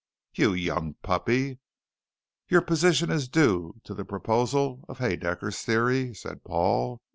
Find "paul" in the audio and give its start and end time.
6.43-7.03